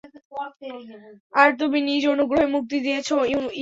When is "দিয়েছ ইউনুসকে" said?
2.85-3.59